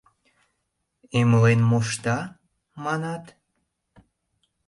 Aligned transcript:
—Эмлен 1.19 1.59
мошта, 1.69 2.17
манат?.. 2.83 3.25